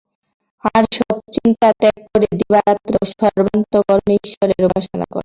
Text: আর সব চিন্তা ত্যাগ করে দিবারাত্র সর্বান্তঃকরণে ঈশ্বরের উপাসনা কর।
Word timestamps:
আর 0.71 0.83
সব 0.97 1.17
চিন্তা 1.35 1.67
ত্যাগ 1.79 1.97
করে 2.07 2.27
দিবারাত্র 2.39 2.93
সর্বান্তঃকরণে 3.13 4.13
ঈশ্বরের 4.21 4.61
উপাসনা 4.67 5.05
কর। 5.05 5.19